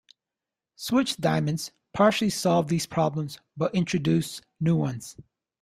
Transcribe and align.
Switched 0.77 1.21
diamonds 1.21 1.71
partially 1.93 2.31
solve 2.31 2.67
these 2.69 2.87
problems, 2.87 3.37
but 3.55 3.75
introduce 3.75 4.41
new 4.59 4.75
ones. 4.75 5.15